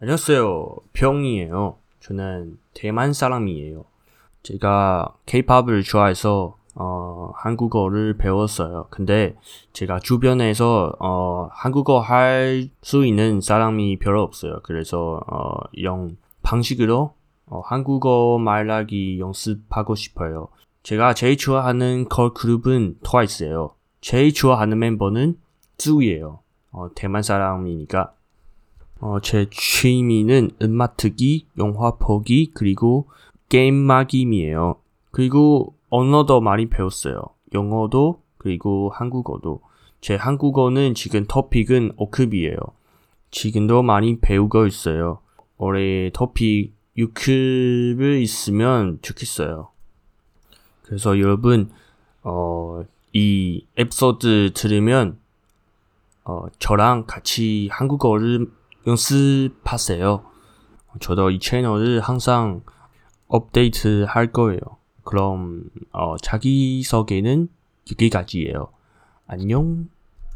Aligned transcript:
안녕하세요. 0.00 0.76
병이에요. 0.92 1.76
저는 1.98 2.58
대만 2.72 3.12
사람이에요. 3.12 3.84
제가 4.44 5.16
케이팝을 5.26 5.82
좋아해서 5.82 6.56
어, 6.76 7.32
한국어를 7.34 8.16
배웠어요. 8.16 8.86
근데 8.90 9.34
제가 9.72 9.98
주변에서 9.98 10.92
어, 11.00 11.48
한국어 11.50 11.98
할 11.98 12.70
수 12.80 13.04
있는 13.04 13.40
사람이 13.40 13.98
별로 13.98 14.22
없어요. 14.22 14.60
그래서 14.62 15.20
어, 15.26 15.56
영 15.82 16.16
방식으로 16.42 17.14
어, 17.46 17.60
한국어 17.64 18.38
말하기 18.38 19.18
연습하고 19.18 19.96
싶어요. 19.96 20.46
제가 20.84 21.12
제일 21.14 21.36
좋아하는 21.36 22.08
걸 22.08 22.32
그룹은 22.34 22.98
트와이스예요. 23.02 23.74
제일 24.00 24.32
좋아하는 24.32 24.78
멤버는 24.78 25.38
쯔우예요. 25.76 26.38
어, 26.70 26.88
대만 26.94 27.22
사람이니까 27.24 28.12
어, 29.00 29.20
제 29.20 29.46
취미는 29.50 30.50
음악 30.62 30.96
듣기, 30.96 31.46
영화 31.58 31.92
보기, 31.92 32.50
그리고 32.52 33.08
게임 33.48 33.74
마김이에요. 33.74 34.76
그리고 35.10 35.74
언어도 35.88 36.40
많이 36.40 36.68
배웠어요. 36.68 37.22
영어도, 37.54 38.22
그리고 38.38 38.90
한국어도. 38.92 39.60
제 40.00 40.16
한국어는 40.16 40.94
지금 40.94 41.24
토픽은 41.26 41.96
5급이에요. 41.96 42.58
지금도 43.30 43.82
많이 43.82 44.18
배우고 44.18 44.66
있어요. 44.66 45.20
올해 45.56 46.10
토픽 46.12 46.74
6급을 46.96 48.20
있으면 48.20 48.98
좋겠어요. 49.02 49.68
그래서 50.82 51.18
여러분, 51.20 51.70
어, 52.22 52.84
이 53.12 53.64
에피소드 53.76 54.52
들으면, 54.54 55.18
어, 56.24 56.46
저랑 56.58 57.04
같이 57.06 57.68
한국어를 57.70 58.48
연습하세요. 58.88 60.24
저도 61.00 61.30
이 61.30 61.38
채널을 61.38 62.00
항상 62.00 62.62
업데이트 63.26 64.04
할 64.08 64.32
거예요. 64.32 64.60
그럼 65.04 65.64
어, 65.92 66.16
자기소개는 66.16 67.48
여기까지예요. 67.92 68.72
안녕. 69.26 69.88